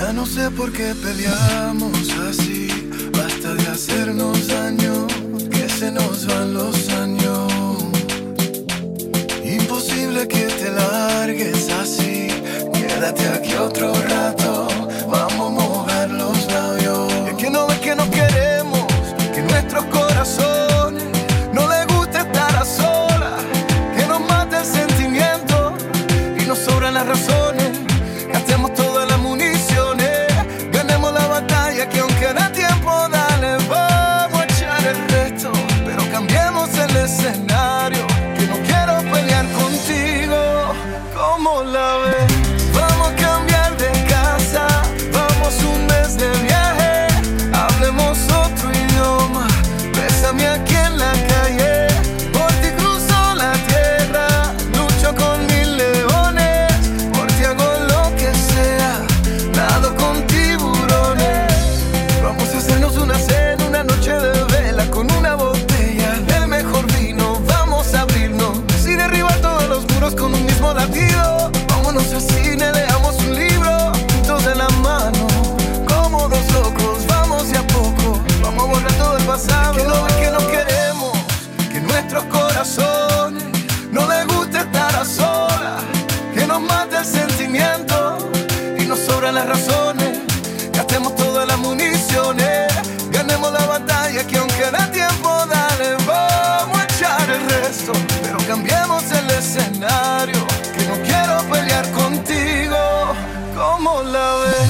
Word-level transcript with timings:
Ya 0.00 0.14
no 0.14 0.24
sé 0.24 0.50
por 0.52 0.72
qué 0.72 0.94
peleamos 0.94 2.08
así, 2.26 2.68
basta 3.12 3.52
de 3.52 3.66
hacernos 3.68 4.48
daño, 4.48 5.06
que 5.50 5.68
se 5.68 5.92
nos 5.92 6.26
van 6.26 6.54
los 6.54 6.88
años. 6.88 7.52
Imposible 9.44 10.26
que 10.26 10.46
te 10.58 10.70
largues 10.70 11.68
así, 11.82 12.28
quédate 12.72 13.28
aquí 13.28 13.52
otro 13.52 13.92
rato. 13.92 14.39
more 41.50 41.64
love. 41.64 42.29
las 89.44 89.58
razones, 89.58 90.18
gastemos 90.72 91.16
todas 91.16 91.46
las 91.46 91.58
municiones, 91.58 92.68
ganemos 93.10 93.50
la 93.50 93.64
batalla 93.64 94.26
que 94.26 94.36
aunque 94.36 94.70
da 94.70 94.90
tiempo, 94.92 95.30
dale, 95.46 95.96
vamos 96.06 96.78
a 96.78 96.84
echar 96.84 97.30
el 97.30 97.48
resto, 97.48 97.92
pero 98.22 98.36
cambiemos 98.46 99.02
el 99.12 99.30
escenario, 99.30 100.46
que 100.76 100.84
no 100.84 100.94
quiero 101.02 101.38
pelear 101.50 101.90
contigo, 101.92 102.76
como 103.56 104.02
la 104.02 104.34
ves. 104.44 104.69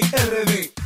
RD. 0.00 0.77